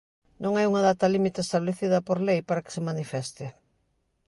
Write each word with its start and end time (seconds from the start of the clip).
Non 0.43 0.53
hai 0.55 0.65
unha 0.69 0.85
data 0.89 1.11
límite 1.15 1.39
estabelecida 1.41 2.05
por 2.07 2.17
lei 2.27 2.39
para 2.47 2.63
que 2.63 2.73
se 2.75 2.85
manifeste. 2.89 3.45